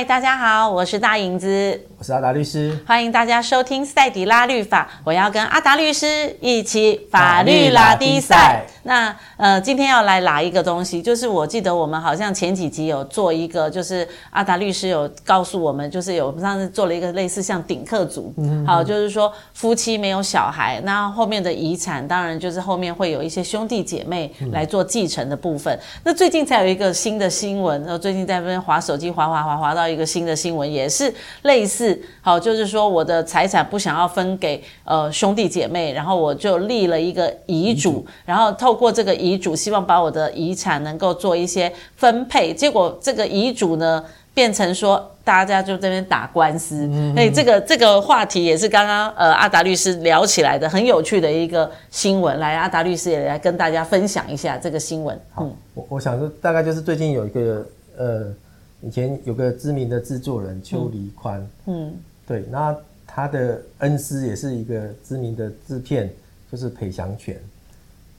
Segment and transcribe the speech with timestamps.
[0.00, 8.64] 嗨，大家好，我是大影子，我是阿达律师，欢迎大家收听赛迪拉律法，我要跟阿达律师一起法律拉低赛。
[8.82, 25.76] 那呃，今天要来拉一个东西，就是我记得我们好像前几集有做一个，就是阿达律师有告诉我们，就是有上次做了一个类似像顶客组，嗯，好，就是说夫妻没有小孩，那后面的遗产当然就是后面会有一些兄弟姐妹来做继承的部分。
[25.76, 31.12] 嗯、那最近才有一个新的新闻，然后最近在那边划手机划划划划到一个新的新闻，也是
[31.42, 55.18] 类似，好，就是说我的财产不想要分给呃兄弟姐妹，然后我就立了一个遗嘱，然后透过这个遗嘱，希望把我的遗产能够做一些分配，结果这个遗嘱呢变成说大家就在这边打官司，所以这个这个话题也是刚刚呃阿达律师聊起来的很有趣的一个新闻，来阿达律师也来跟大家分享一下这个新闻。
[55.34, 57.66] 好，我我想说大概就是最近有一个
[57.98, 58.34] 呃。
[58.82, 61.94] 以前有个知名的制作人邱黎宽，嗯，嗯，
[62.26, 62.74] 对，那
[63.06, 66.10] 他的恩师也是一个知名的制片，
[66.50, 67.36] 就是裴祥全，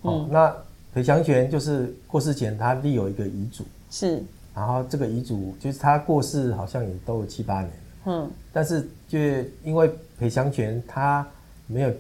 [0.02, 0.56] 哦、嗯，那
[0.94, 4.22] 裴祥全就是过世前他立有一个遗嘱，是，
[4.54, 7.72] 然后这个遗嘱就是他过世好像也都有七八年，
[8.06, 9.18] 嗯，但是就
[9.64, 9.90] 因为
[10.20, 11.26] 裴祥全他
[11.66, 11.92] 没有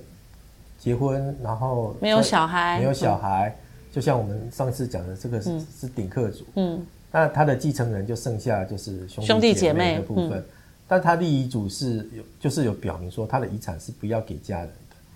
[0.78, 3.58] 结婚，然后没有小孩，没有小孩，嗯、
[3.92, 6.86] 就像我们上次讲的这个是、嗯、是顶客族，嗯。
[7.12, 10.46] 那他的继承人就剩下就是兄弟姐妹的部分，嗯、
[10.88, 14.74] 但他立遗嘱是有，就是有表明说他的遗产是不要给家人的。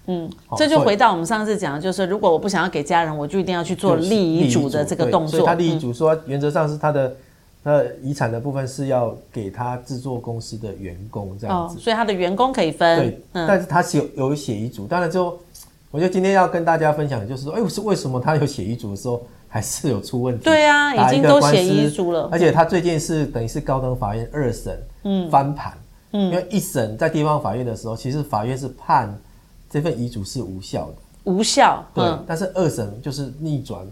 [0.07, 5.39] 嗯，这就回到我们上次讲的，就是如果我不想要给家人，我就一定要去做立遗嘱的这个动作。
[5.39, 7.16] 所以他立遗嘱说，原则上是他的
[7.63, 11.77] 他的遗产的部分是要给他制作公司的员工这样子。
[11.77, 12.99] 哦，所以他的员工可以分。
[12.99, 15.39] 对，嗯、但是他是有有写遗嘱，当然就
[15.91, 19.25] 我觉得今天要跟大家分享的就是说，哎，是为什么他有写遗嘱的时候？
[19.55, 20.43] 还是有出问题。
[20.43, 22.27] 对啊，已经都写遗嘱了。
[22.29, 25.71] 而且他最近是等于是高等法院二审，嗯，翻盘，
[26.11, 29.17] 嗯，因为一审在地方法院的时候，其实法院是判
[29.69, 31.81] 这份遗嘱是无效的，无效。
[31.94, 33.88] 对，但是二审就是逆转，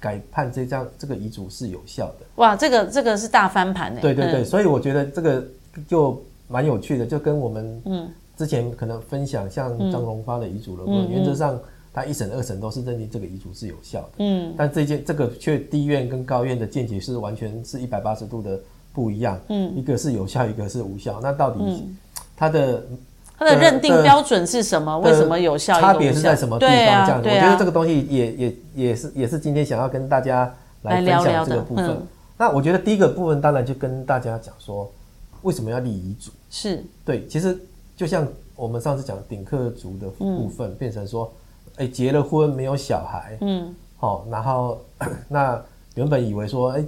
[0.00, 2.26] 改判这张这个遗嘱是有效的。
[2.34, 4.00] 哇，这个这个是大翻盘呢。
[4.02, 5.44] 对对对，所以我觉得这个
[5.86, 11.56] 就蛮有趣的，就跟我们嗯之前可能分享像张荣发的遗嘱的话，原则上。
[11.94, 18.58] 他一审、二审都是认定这个遗嘱是有效的，嗯，但这件这个却低院跟高院的见解是完全是一百八十度的
[18.92, 21.86] 不一样，嗯，一个是有效，一个是无效，那到底
[22.36, 22.82] 他的
[23.38, 24.98] 他的认定标准是什么？
[24.98, 25.80] 为什么有效？
[25.80, 26.76] 差别是在什么地方？
[27.06, 30.52] 这样子，我觉得这个东西也也也是也是今天想要跟大家
[30.82, 31.96] 来分享这个部分。
[32.36, 34.90] 那我觉得第一个部分当然就跟大家讲说，
[35.42, 36.32] 为什么要立遗嘱？
[36.50, 37.56] 是对，其实
[37.96, 41.32] 就像我们上次讲顶客族的部分，变成说。
[41.76, 44.80] 哎，结了婚没有小孩，嗯，好、哦，然后
[45.28, 45.60] 那
[45.94, 46.84] 原本以为说，哎，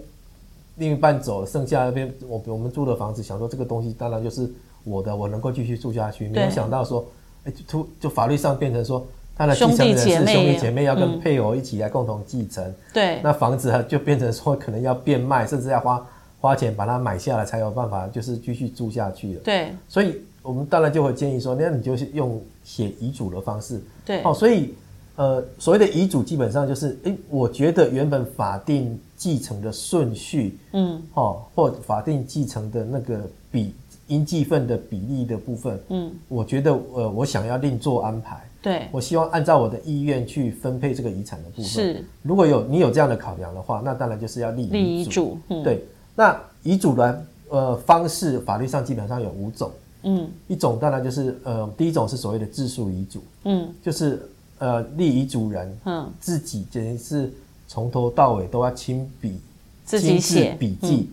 [0.76, 4.48] 另一半走了，剩下那边我我们住的房子，想说这个东西当然就是
[4.84, 6.28] 我的，我能够继续住下去。
[6.28, 7.04] 没有想到说，
[7.44, 9.04] 哎，突就法律上变成说，
[9.36, 12.74] 他的继承人是兄弟姐妹要跟配偶一起来共同继承。
[12.92, 16.06] 对、嗯，那房子就变成说可能要变卖，甚至要花
[16.40, 19.40] 花钱把它买下来才有办法，就是继续住下去了。
[19.40, 23.82] 对，所以我们当然就会建议说，那你就是用写遗嘱的方式。
[24.04, 24.74] 对，哦，所以。
[25.18, 33.72] 呃，所谓的遗嘱基本上就是，诶、欸，我觉得原本法定继承的顺序，嗯，哦，或法定继承的那个比
[34.08, 41.64] 应继分的比例的部分，嗯，我觉得，呃，我想要另做安排，对，我希望按照我的意愿去分配这个遗产的部分。
[41.64, 45.38] 是，如果有你有这样的考量的话，那当然就是要立遗嘱。
[45.48, 45.82] 嗯，对，
[46.14, 49.70] 那遗嘱的呃方式，法律上基本上有五种，
[50.02, 54.20] 嗯，一种当然就是呃，第一种是所谓的自述遗嘱，嗯，就是。
[54.58, 57.32] 呃，立遗嘱人，嗯，自己简直是
[57.68, 59.38] 从头到尾都要亲笔
[59.84, 60.56] 自己写。
[60.58, 61.10] 笔记，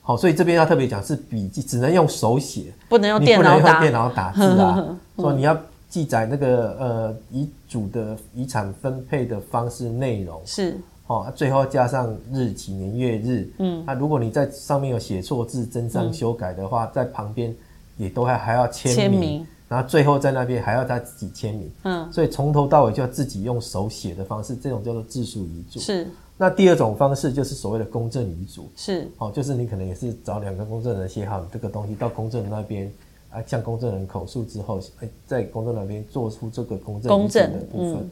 [0.00, 4.98] 好、嗯，所以这边要特别讲是笔记，只能用手写，不能用电脑打，电脑打字啊。
[5.18, 5.54] 说你要
[5.90, 10.40] 记载那个呃遗嘱的遗产分配的方式内容。
[10.46, 17.54] 是，好，最后加上日期年月日，嗯，那如果你在上面有写错字、增删、修改的话，在旁边
[17.96, 19.46] 也都还还要签名。
[19.68, 25.80] 然后最后在那边还要他自己签名，嗯，所以从头到尾就要自己用手写的方式，这种叫做自述遗嘱。
[25.80, 26.06] 是。
[26.38, 28.70] 那第二种方式就是所谓的公证遗嘱。
[28.76, 29.10] 是。
[29.18, 32.88] 哦，就是你可能也是找两个公证人写好这个东西，到公证人那边
[33.28, 37.94] 啊，向公证人口述之后，哎，在公证那边做出这个公证遗嘱的部分。
[37.94, 38.10] 嗯。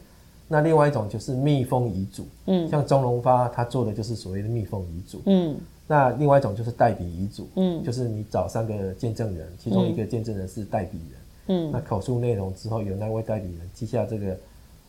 [0.49, 2.27] 那另外一种就是密封遗嘱。
[2.47, 2.67] 嗯。
[2.67, 5.21] 像钟荣发他做的就是所谓的密封遗嘱。
[5.25, 5.55] 嗯。
[5.87, 7.47] 那另外一种就是代笔遗嘱。
[7.55, 7.83] 嗯。
[7.83, 11.19] 就是你找三个见证人，其中一个见证人是代笔人。
[11.47, 14.37] 嗯，那口述内容之后，由那位代理人记下这个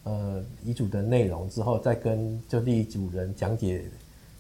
[0.05, 3.83] 呃遗嘱的内容之后，再跟就立遗嘱人讲解，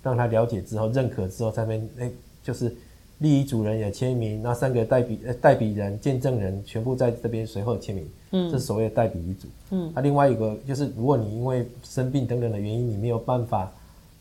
[0.02, 2.10] 让他了解之后认可之后，在那边哎
[2.42, 2.74] 就是
[3.18, 13.70] 立遗嘱人也签名，那三个代笔呃代笔人、见证人全部在这边随后签名，嗯，这是所谓的代笔遗嘱，嗯，那另外一个就是如果你因为生病等等的原因，你没有办法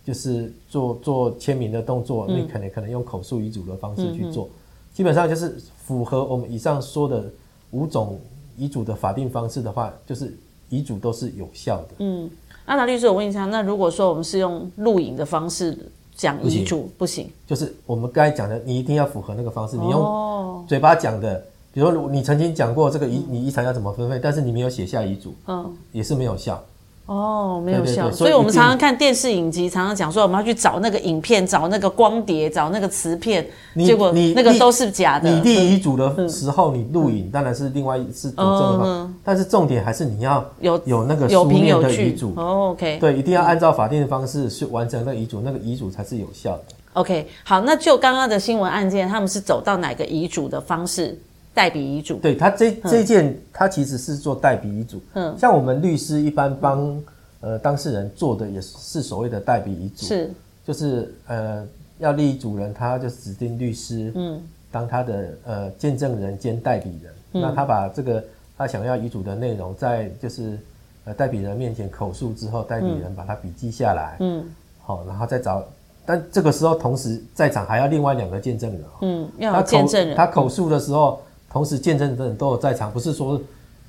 [0.06, 4.50] 就是做做签名的动作，嗯、你可能可能用口述遗嘱的方式去做，嗯、
[4.94, 7.25] 基本上就是符合我们以上说的
[7.72, 8.19] 五种
[8.56, 10.34] 遗嘱的法定方式的话，就是
[10.69, 11.88] 遗嘱都是有效的。
[11.98, 12.30] 嗯，
[12.66, 15.78] 阿达律师，我问一下，那如果说我们是用录影的方式？
[16.18, 19.75] 讲遗嘱不行，就是我们刚才讲的，你一定要符合那个方式。
[19.75, 21.44] 你用嘴巴讲的，
[21.74, 26.63] 比如说你曾经讲过这个遗，你遗产要怎么分配，但是你没有写下遗嘱，嗯，也是没有效。
[27.07, 28.12] 哦，没有效。
[28.12, 33.46] 所以我们常常看电视影集，常常讲说我们要去找那个影片，找那个光碟，找那个磁片，
[33.78, 35.30] 结果你那个都是假的。
[35.30, 42.34] 你立遗嘱的时候，你录影当然是另外是佐证的，但是重点还是你要有有那个书面的遗嘱。
[42.36, 46.63] 哦，OK，对，一定要按照法定的方式去完成那个遗嘱，那个遗嘱才是有效的。
[46.94, 51.16] OK，好，那就刚刚的新闻案件，他们是走到哪个遗嘱的方式？
[51.56, 52.18] 代笔遗嘱？
[52.18, 55.02] 对，他这这件，他其实是做代笔遗嘱。
[55.13, 57.02] 嗯，像我们律师一般帮。
[57.42, 60.31] 呃，当事人做的也是所谓的代笔遗嘱，是，
[60.66, 61.63] 就是呃，
[62.00, 64.42] 要立遗嘱人，他就指定律师，嗯，
[64.72, 68.24] 当他的呃见证人兼代理人，嗯，那他把这个
[68.57, 70.57] 他想要遗嘱的内容，在就是
[71.04, 74.44] 呃代笔人面前口述之后，代笔人把它笔记下来，嗯，
[74.81, 75.63] 好，然后再找，
[76.04, 81.22] 但这个时候同时在场还要另外两个见证人，嗯，要见证人，他口述的时候，
[81.56, 83.40] 同时见证人都有在场，不是说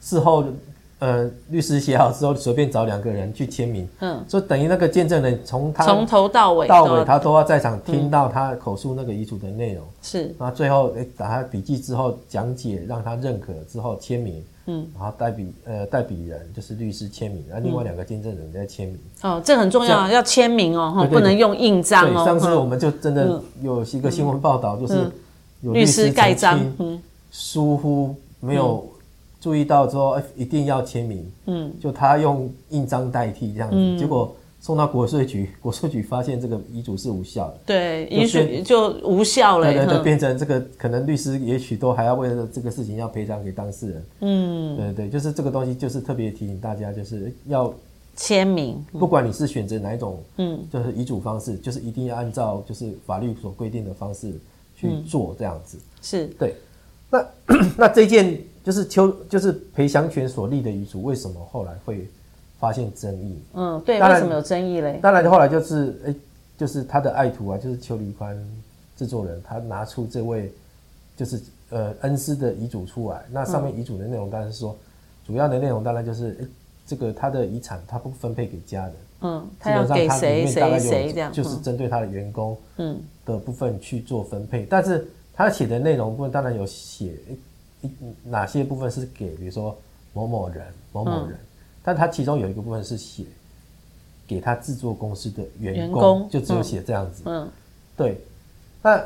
[0.00, 0.44] 事后。
[0.98, 22.24] 呃，律师写好之后，随便找两个人去签名，嗯，所以等于那个见证人从他从头到尾到尾，他都要在场听到他口述那个遗嘱的内容，是，那最后诶，打他笔记之后讲解，让他认可之后签名，嗯，然后代笔呃代笔人就是律师签名，然后另外两个见证人在签名，哦，这很重要，要签名哦，不能用印章哦。
[22.24, 24.94] 上次我们就真的有一个新闻报道，就是
[25.60, 26.58] 有律师盖章，
[27.30, 28.86] 疏忽没有。
[29.38, 31.24] 注意到之后，哎，一定要签名。
[31.44, 37.58] 嗯，就他用印章代替这样子，嗯、结果送到国税局， 国税局发现这个遗嘱是无效的。
[37.64, 39.72] 对，遗嘱就无效了。
[39.72, 44.04] 对对对，变成这个可能律师也许都还要为了这个事情要赔偿给当事人。
[44.20, 47.72] 嗯，对对，就是这个东西，就是特别提醒大家，就是要
[48.16, 48.84] 签名。
[48.98, 54.32] 不管你是选择哪一种，嗯，就是遗嘱方式，就是一定要按照就是法律所规定的方式
[54.74, 55.76] 去做这样子。
[55.76, 56.54] 嗯、是对。
[57.10, 57.26] 那
[57.76, 58.38] 那这件。
[58.66, 62.04] 就是邱，就是裴祥泉所立的遗嘱，为什么后来会
[62.58, 63.38] 发现争议？
[63.54, 64.98] 嗯，对，为什么有争议嘞？
[65.00, 66.16] 当然后来就是，哎、欸，
[66.58, 68.36] 就是他的爱徒啊，就是邱黎宽
[68.96, 70.52] 制作人，他拿出这位
[71.16, 74.78] 就是呃恩师的遗嘱出来，那上面遗嘱的内容当然是说，嗯、
[75.28, 76.48] 主要的内容当然就是，哎、欸，
[76.88, 85.06] 这个他的遗产他不分配给家人，嗯，他要给谁谁谁这样，就是针对他的员工，嗯的部分去做分配，嗯、但是
[85.36, 87.14] 他写的内容部分当然有写。
[88.24, 89.76] 哪些部分是给，比如说
[90.12, 91.46] 某某人、某某人，嗯、
[91.84, 93.22] 但他其中有一个部分是写
[94.26, 97.22] 给他制作公司的员工，员工就只有写这样子。
[97.26, 97.48] 嗯，
[97.96, 98.20] 对。
[98.82, 99.00] 那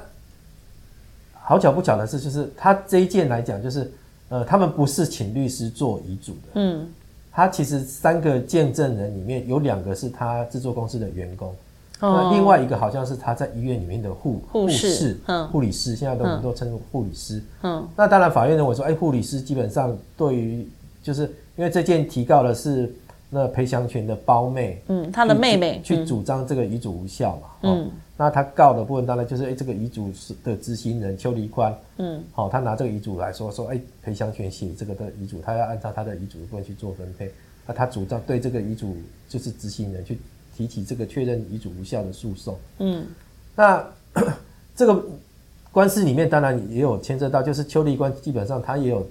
[1.34, 3.92] 好巧不巧的是，就是他这一件来讲，就是
[4.30, 6.48] 呃，他们不是请律师做遗嘱的。
[6.54, 6.88] 嗯，
[7.30, 11.54] 他其实三个见证人里面有两个是他制作公司的员工。
[12.00, 15.18] 那另外一个好像是他在医院里面的护护士，
[15.52, 17.42] 护理师，现在都我们都称护理师。
[17.62, 20.66] 嗯，那当然法院认为说，哎，护理师基本上对于，
[21.02, 21.24] 就是
[21.56, 22.90] 因为这件提告的是
[23.28, 27.48] 那裴祥权的胞妹，嗯，他的妹妹去主张这个遗嘱无效嘛。
[27.64, 37.30] 嗯，那他告的部分当然就是，哎，这个遗嘱是的执行人邱黎宽，嗯，好，他拿这个遗嘱来说说，哎，裴祥权写这个的遗嘱，他要按照他的遗嘱的部分去做分配，
[37.66, 38.96] 那他主张对这个遗嘱
[39.28, 40.18] 就是执行人去。
[40.60, 43.06] 提起这个确认遗嘱无效的诉讼，嗯，
[43.56, 43.82] 那
[44.76, 45.02] 这个
[45.72, 49.06] 官司里面当然也有牵涉到，就是邱立官基本上他也有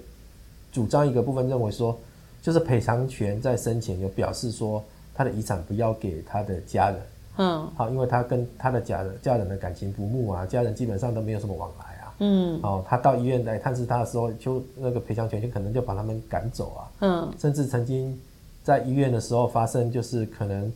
[0.70, 1.98] 主张一个部分，认为说，
[2.40, 4.80] 就是赔偿权在生前有表示说，
[5.12, 7.00] 他的遗产不要给他的家人，
[7.38, 18.16] 嗯，好，因为他跟他的家人家人的感情不睦啊，家人基本上都没有什么往来啊，嗯，哦，他到医院来探视他的时候，就那个赔偿权就可能就把他们赶走啊，嗯，甚至曾经
[18.62, 20.72] 在医院的时候发生，就是可能。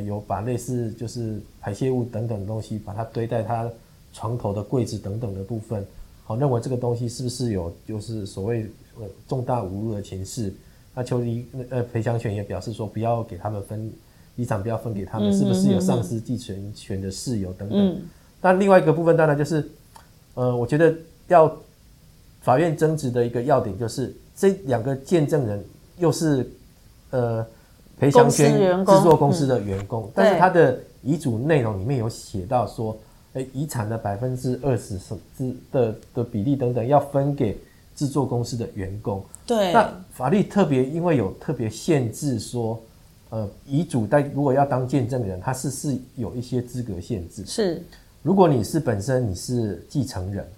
[0.00, 3.70] 有把类似就是排泄物等等的东西，把它堆在他
[4.12, 5.84] 床头的柜子等等的部分，
[6.24, 8.66] 好，认为这个东西是不是有就是所谓
[8.98, 10.52] 呃重大侮辱的情事？
[10.94, 13.92] 那邱黎呃裴祥权也表示说，不要给他们分
[14.36, 18.00] 遗产，不要分给他们，是不是有丧失继承权的事由等等？
[18.40, 19.70] 但另外一个部分当然就是，
[20.34, 20.94] 呃，我觉得
[21.28, 21.54] 要
[22.40, 25.64] 法院争执的一个要点就是这两个见证人
[25.98, 26.50] 又是
[27.10, 27.46] 呃。
[28.02, 32.98] 裴祥轩制作公司的员工，嗯、但是他的遗嘱内容里面有写到说，
[33.34, 34.98] 哎遗产的百分之二十
[35.38, 37.56] 之的的比例等等，要分给
[37.94, 39.22] 制作公司的员工。
[39.46, 39.72] 对。
[39.72, 42.76] 那法律特别因为有特别限制说，
[43.30, 47.46] 呃，遗嘱在如果要当见证人，他是是有一些资格限制。
[47.46, 47.80] 是。
[48.20, 50.48] 如果你是本身你是继承人，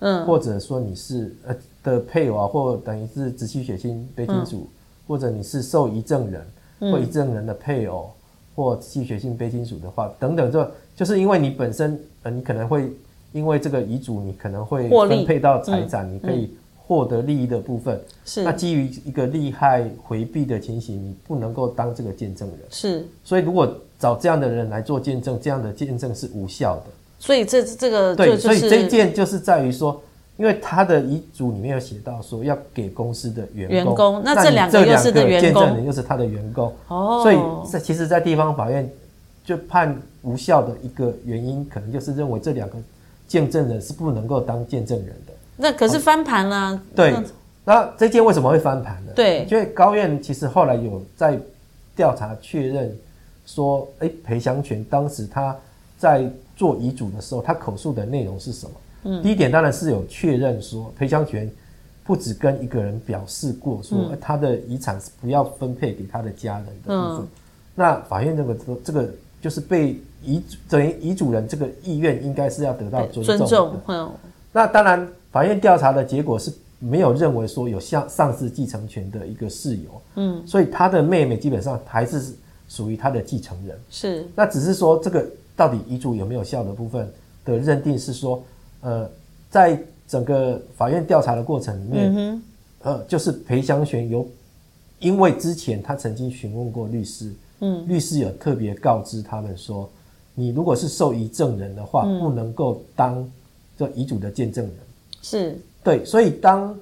[0.00, 4.68] 嗯，或者说你是呃的配偶啊，或等于是直系血亲卑亲属，嗯、
[5.08, 6.52] 或者你是受遗赠人、嗯、
[6.90, 8.10] 或遗赠人的配偶
[8.54, 11.98] 或直系血性非金属的话，等等，这就是因为你本身。
[12.24, 12.88] 呃，你可能会
[13.32, 16.54] 因为这个遗嘱，你可能会分配到财产，你可以
[16.86, 18.00] 获得利益的部分。
[18.24, 18.44] 是。
[18.44, 22.58] 那基于一个利害回避的情形，你不能够当这个见证人。
[22.70, 23.04] 是。
[23.24, 26.84] 所以如果找这样的人来做见证，这样的见证是无效的。
[27.18, 30.00] 所以这这个对，所以这一件就是在于说，
[30.36, 36.74] 因为他的遗嘱里面有写到说要给公司的员工，员工，那这两个又是的员工，见证人又是他的员工。
[36.88, 37.20] 哦。
[37.22, 37.36] 所以
[37.70, 38.88] 在其实，在地方法院
[39.44, 39.96] 就判。
[40.24, 42.76] 无效的一个原因，可能就是认为这两个
[43.26, 45.32] 见证人是不能够当见证人的。
[45.56, 46.82] 那可是翻盘了、啊。
[46.94, 47.12] 对，
[47.64, 49.10] 那这件为什么会翻盘呢？
[49.16, 51.36] 对，因为高院其实后来有在
[51.96, 52.96] 调查确认
[53.44, 55.56] 说，哎，裴祥泉当时他
[55.98, 56.24] 在
[56.56, 58.70] 做遗嘱的时候，他口述的内容是什么？
[59.04, 61.50] 嗯，第一点当然是有确认说，裴祥泉
[62.04, 67.24] 不止跟一个人表示过说，嗯、他的遗产是不要分配给他的家人的部分。
[67.24, 67.28] 嗯、
[67.74, 69.08] 那法院认为说，这个
[69.40, 69.96] 就是被。
[70.24, 73.44] 遗等于遗嘱人这个意愿应该是要得到尊重的。
[73.44, 73.80] 尊重。
[73.88, 74.08] 嗯。
[74.52, 80.02] 那当然，法院调查的结果是没有认为说有像丧失继承权的一个事由。
[80.14, 80.40] 嗯。
[80.46, 82.32] 所以他的妹妹基本上还是
[82.68, 83.76] 属于他的继承人。
[83.90, 84.24] 是。
[84.36, 87.12] 那只是说这个到底遗嘱有没有效的部分
[87.44, 88.40] 的认定是说，
[88.82, 89.10] 呃，
[89.50, 92.42] 在整个法院调查的过程里面，嗯、
[92.82, 94.28] 呃，就是裴香璇有
[94.98, 99.88] 因为之前他曾经询问过律师，嗯，律师有特别告知他们说。
[100.34, 103.30] 你如果是受遗赠人的话，嗯、不能够当
[103.76, 104.74] 这遗嘱的见证人。
[105.20, 106.74] 是，对，所以当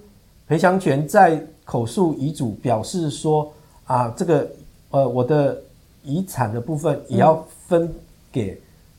[0.46, 3.52] 裴祥全在口述遗嘱表示说
[3.86, 4.48] 啊，这个
[4.90, 5.60] 呃我的
[6.04, 7.92] 遗产的部分也要分
[8.30, 8.56] 给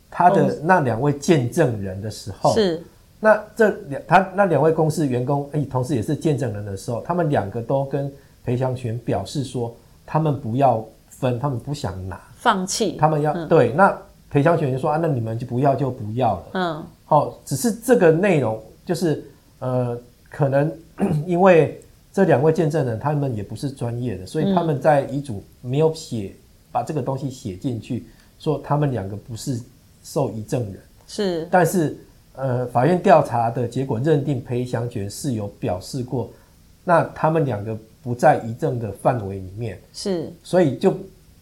[0.10, 2.84] 他的那两位见证人的时候，是、嗯，
[3.22, 8.12] 那这两他那两位公司员工，哎，同时也是见证人的时候，他们两个都跟
[8.44, 9.74] 裴祥泉表示说，
[10.06, 13.98] 他们不要分，他们不想拿，放弃，他们要、嗯、对那。
[14.34, 16.44] 裴香泉就说啊，那你们就不要就不要了。
[16.54, 19.22] 嗯，好、哦，只是这个内容就是
[19.60, 20.00] 呃，
[20.30, 20.74] 可能
[21.28, 21.82] 因为
[22.14, 26.34] 这两位见证人他们也不是专业的，所以他们在遗嘱没有写
[26.72, 28.06] 把这个东西写进去，
[28.40, 29.60] 说他们两个不是
[30.02, 30.80] 受遗赠人。
[31.08, 31.98] 是，但是
[32.36, 36.30] 呃，法院调查的结果认定裴祥权是有表示过，
[36.84, 39.80] 那他们两个不在遗赠的范围里面。
[39.94, 40.94] 是，所以就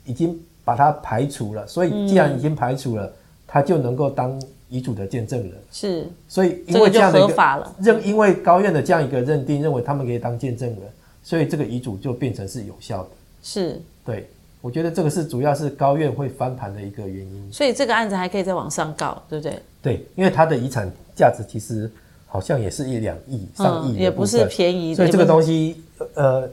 [0.05, 0.39] 已经。
[0.61, 3.13] 把它排除了，所以既然已经排除了，嗯、
[3.47, 5.51] 他就能够当遗嘱的见证人。
[5.71, 7.73] 是，所以因为这样的一个。
[7.81, 10.81] 认因为高院的这样一个认定，认为他们可以当见证人，
[11.23, 13.09] 所以这个遗嘱就变成是有效的。
[13.41, 14.29] 是，对，
[14.61, 17.51] 我觉得这个是主要是高院会翻盘的一个原因。
[17.51, 19.59] 所以这个案子还可以再往上告，对不对？
[19.81, 21.91] 对，因为他的遗产价值其实
[22.27, 24.93] 好像也是一两亿、上亿、嗯，也不是便宜。
[24.95, 25.81] 所以这个东西，
[26.15, 26.49] 呃，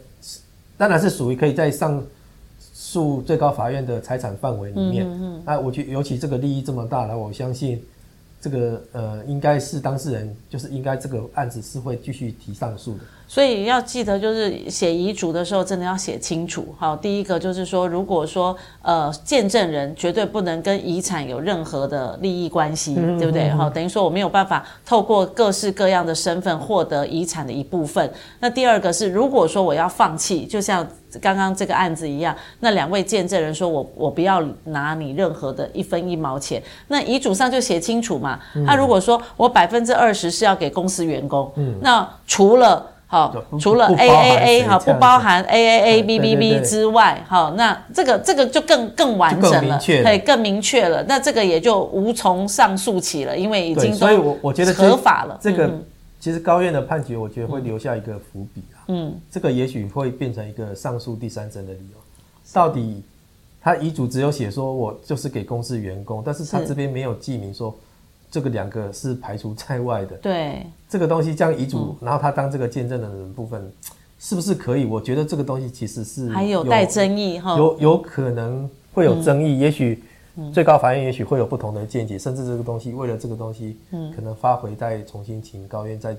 [0.76, 2.02] 当然是属于可以在上。
[2.78, 7.82] 诉最高法院的财产范围里面，嗯，那我觉得尤其这个利益这么大，那我相信
[8.40, 13.00] 这个呃，应该是当事人，就是应该这个案子是会继续提上诉的。
[13.28, 16.74] 所以要记得，就是写遗嘱的时候，真的要写清楚。
[16.78, 23.48] 好，第一个就是说，如果说呃，见证人绝对不能跟遗产有任何的利益关系，嗯、对不对？
[23.50, 28.10] 好，等于说我没有办法透过各式各样的身份获得遗产的一部分。
[28.38, 30.86] 那第二个是，如果说我要放弃，就像
[31.20, 38.38] 刚刚这个案子一样，那两位见证人说我我不要拿你任何的一分一毛钱，那遗嘱上就写清楚嘛。
[38.66, 51.04] 那、嗯、如果说我百分之二十是要给公司员工，嗯、那除了好，除了 A A A 哈，不包含 A A A B B B 之外，好，那这个这个就更更完整了，对，更明确了。
[51.04, 55.38] 那这个也就无从上诉起了，因为已经所以我我觉得合法了。
[55.40, 55.70] 这个
[56.18, 58.82] 其实高院的判决，我觉得会留下一个伏笔啊。
[58.88, 61.98] 嗯，这个也许会变成一个上诉第三审的理由。
[62.52, 63.04] 到底
[63.62, 67.72] 他遗嘱只有写说我就是给公司员工，但是他这边没有记明说。
[68.28, 70.16] 这个两个是排除在外的。
[70.16, 73.72] 对，这个东西将遗嘱，嗯、然后他当这个见证的人部分，
[74.18, 74.84] 是不是可以？
[74.84, 80.02] 我觉得这个东西其实是还有待争议哈，有有可能会有争议，嗯、也许
[80.52, 86.16] 最高法院也许会有不同的见解，嗯、甚至这个东西为了这个东西，嗯，可能发回再重新请高院再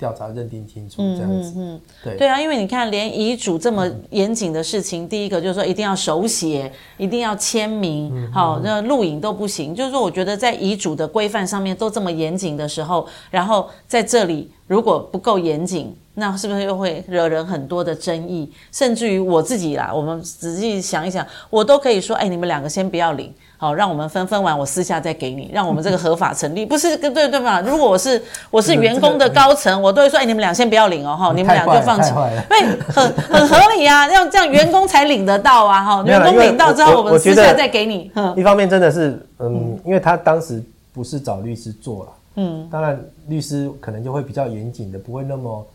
[0.00, 1.52] 调查认定清楚这样子。
[1.56, 9.74] 嗯嗯，对对啊，因为你看，连遗嘱这么严谨的事情，嗯、第一个就是说一定要手写，一定要签名，嗯、好，那录影都不行。
[9.74, 18.48] 就是说，我觉得在遗嘱的规范上面都这么严谨的时候，然后在这里如果不够严谨，那是不是又会惹人很多的争议？
[18.70, 23.34] 甚至于我自己啦，我们仔细想一想，我都可以说，哎，你们两个先不要领。
[23.56, 27.60] 好，让我们分分完，我私下再给你，让我们这个合法成立，不是对对对吧？
[27.60, 32.10] 如果我是我是员工的高层，我都会说，哎，你们俩先不要领哦，哈，你们俩就放弃，
[32.48, 32.58] 对，
[32.88, 38.10] 很很合理啊，这样这样员工才领得到啊，哈，员工领到之后，我，我们私下再给你。
[38.34, 40.62] 一方面真的是，嗯，因为他当时
[40.94, 42.98] 不是找律师做了，嗯，当然
[43.28, 45.66] 律师可能就会比较严谨的，不会那么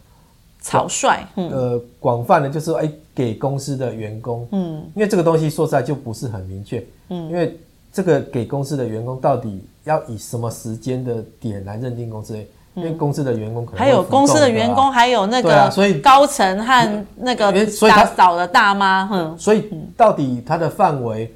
[0.66, 7.58] 草率，嗯、呃，广泛的，就是说，哎，给公司的员工，嗯，因为这个东西说实在就不是很明确，嗯，因为。
[7.96, 12.38] 这个给公司的员工到底要以什么时间的点来认定公司？
[12.74, 17.54] 因为公司的员工可能还有公司的员工，还有那个所以高层和那个
[17.88, 21.34] 打扫的大妈，嗯，所以到底它的范围，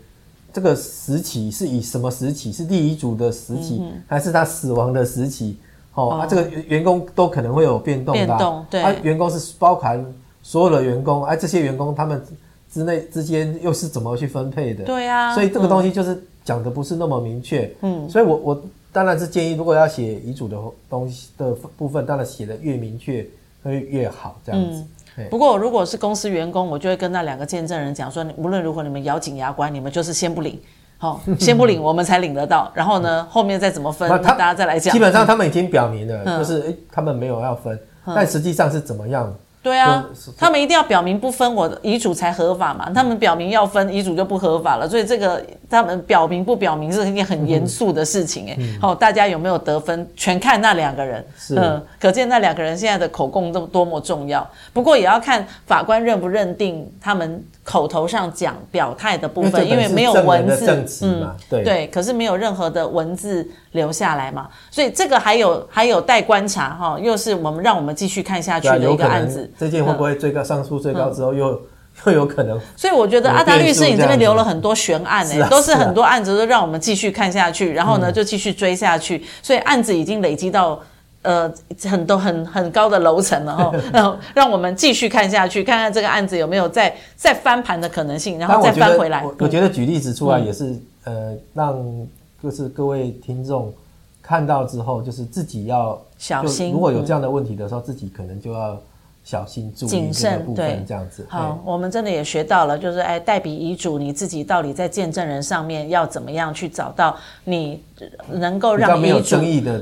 [0.52, 2.52] 这个时期是以什么时期？
[2.52, 5.58] 是第一组的时期，还是他死亡的时期？
[6.00, 10.06] 哦，啊，这个员工都可能会有变动的，变动，对，啊，员工是包含
[10.42, 12.24] 所有的员工，哎，这些员工他们
[12.72, 14.86] 之内之间又是怎么去分配的？
[14.86, 16.24] 对呀，所以这个东西就是。
[16.46, 20.58] 讲的不是那么明确，嗯，所以我我当然是建议，如果要写遗嘱的
[20.90, 23.24] 东西的部分，当然写的越明确
[23.62, 24.84] 会越好，这样子。
[25.18, 30.60] 嗯、不过如果是公司员工，我就会跟那两个见证人讲说，无论如何你们咬紧牙关，你们就是先不领，
[31.00, 32.70] 好，先不领， 我们才领得到。
[32.76, 34.94] 然后呢，后面再怎么分，大家再来讲。
[34.94, 39.34] 基本上他们已经表明了，就是诶，他们没有要分，但实际上是怎么样？
[39.62, 40.06] 对啊，
[40.38, 42.90] 他们一定要表明不分，我的遗嘱才合法嘛。
[42.96, 44.88] 他们表明要分，遗嘱就不合法了。
[44.88, 48.58] 所以这个他们表明不表明是一件很严肃的事情哎。
[48.80, 51.26] 好，大家有没有得分，全看那两个人。
[51.58, 54.48] 嗯，可见那两个人现在的口供都多么重要。
[54.72, 64.48] 不过也要看法官认不认定他们口头上讲表态的部分，因为没有文字，嗯，对，可是没有任何的文字留下来嘛。
[64.72, 69.52] 所以这个还有还有待观察哈，又是我们让我们继续看下去的一个案子。
[69.58, 71.60] 这件会不会最高上诉最高之后又、嗯、
[72.06, 72.60] 又有可能？
[72.76, 80.80] 所以我觉得阿达律师，你这边留了很多悬案呢、欸，是啊、都是很多案子都让我们继续看下去，然后呢就继续追下去，所以案子已经累积到
[81.22, 81.52] 呃
[81.84, 89.22] 很多很很高的楼层了哈， 然后让我们继续看下去，看看这个案子有没有再再翻盘的可能性，然后再翻回来。
[89.24, 90.66] 我，我觉得举例子出来也是、
[91.04, 92.08] 嗯、呃让
[92.42, 93.74] 就是各位听众
[94.22, 96.72] 看到之后，就是自己要小心。
[96.72, 98.80] 如果有这样的问题的时候，嗯、自己可能就要。
[99.22, 101.24] 小心注意谨慎，对，这样子。
[101.30, 107.84] 好，我们真的也学到了，就是哎，代笔遗嘱，你自己到底在见证人上面要怎么样去找到你
[108.32, 109.36] 能够让遗嘱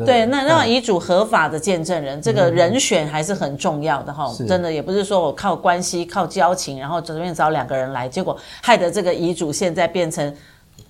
[0.04, 4.30] 对，那让遗嘱合法的见证人，这个人选还是很重要的哈。
[4.46, 10.34] 真的也不是说我靠关系、靠交情，然后随便找两个人来，结果害得这个遗嘱现在变成。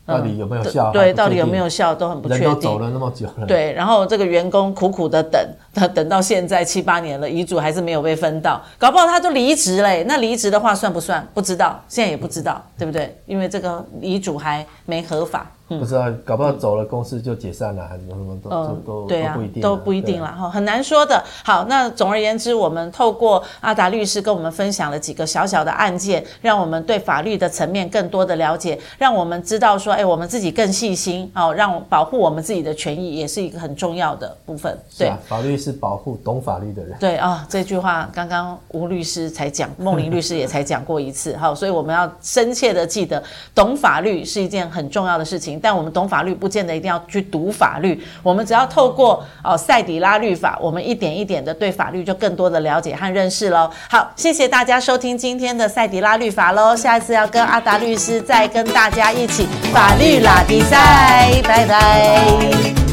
[0.07, 0.91] 到底有没有效？
[0.91, 2.43] 对，到底有没有效都很不确定。
[2.45, 3.45] 人都走了那么久了。
[3.45, 5.39] 对，然后这个员工苦苦的等，
[5.73, 10.05] 他 等到现在七八年了，遗嘱还是没有被分到，搞不好他都离职嘞。
[10.07, 11.27] 那离职的话算不算？
[11.33, 13.15] 不知道，现在也不知道，对不对？
[13.25, 15.51] 因为这个遗嘱还没合法。
[15.67, 21.21] 不知道，搞不好走了公司就解散了，还是什么都都都不一定，都不一定了哈，很难说的。
[21.43, 34.77] 好，那总而言之，我们透过阿达律师跟我们分享了几个小小的案件，让我们对法律的层面更多的了解，让我们知道说，哎，我们自己更细心哦，让保护我们自己的权益也是一个很重要的部分。
[34.97, 36.97] 对，法律是保护懂法律的人。
[36.97, 41.35] 对啊，这句话刚刚吴律师才讲，孟玲律师也才讲过一次。
[41.35, 43.21] 好，所以我们要深切的记得，
[43.53, 45.56] 懂法律是一件很重要的事情。
[45.61, 48.01] 但我们懂法律，不见得一定要去读法律。
[48.23, 53.69] 我们只要透过哦赛迪拉律法，我们一点一点的对法律就更多的了解和认识喽。
[53.89, 56.75] 好，谢谢大家收听今天的赛迪拉律法喽。
[56.75, 62.86] 下一次要跟阿达律师再跟大家一起法律拉比赛，拜拜。